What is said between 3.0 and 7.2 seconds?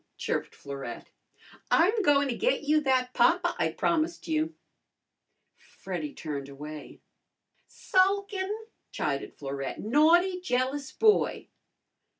papa I promised you." Freddy turned away.